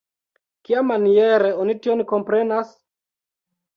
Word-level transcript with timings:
Kiamaniere 0.69 1.51
oni 1.65 1.77
tion 1.85 2.03
komprenas? 2.13 2.73